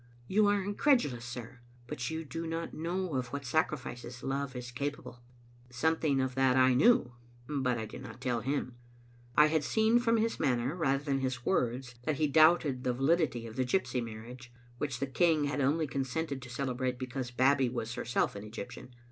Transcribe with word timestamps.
You 0.27 0.47
are 0.47 0.63
incredulous, 0.63 1.23
sir; 1.25 1.59
but 1.85 1.99
yqu 1.99 2.27
do 2.27 2.47
not 2.47 2.73
know 2.73 3.13
of 3.17 3.27
what 3.27 3.45
sacrifices 3.45 4.23
love 4.23 4.55
is 4.55 4.71
capable." 4.71 5.21
Something 5.69 6.19
of 6.19 6.33
that 6.33 6.57
I 6.57 6.73
knew, 6.73 7.11
but 7.47 7.77
I 7.77 7.85
did 7.85 8.01
not 8.01 8.19
tell 8.19 8.41
him. 8.41 8.73
I 9.37 9.45
had 9.45 9.63
seen 9.63 9.99
from 9.99 10.17
his 10.17 10.39
manner 10.39 10.75
rather 10.75 11.03
than 11.03 11.19
his 11.19 11.45
words 11.45 11.93
that 12.05 12.17
he 12.17 12.25
doubted 12.25 12.83
the 12.83 12.93
validity 12.93 13.45
of 13.45 13.57
the 13.57 13.63
gypsy 13.63 14.03
marriage, 14.03 14.51
which 14.79 14.99
the 14.99 15.05
king 15.05 15.43
had 15.43 15.61
only 15.61 15.85
consented 15.85 16.41
to 16.41 16.49
celebrate 16.49 16.97
because 16.97 17.29
Bab 17.29 17.59
bie 17.59 17.69
was 17.69 17.93
herself 17.93 18.35
an 18.35 18.43
Egyptian. 18.43 18.95